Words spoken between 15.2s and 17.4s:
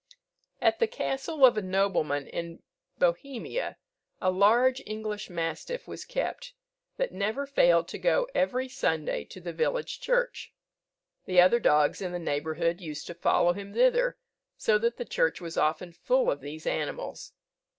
was often full of these animals.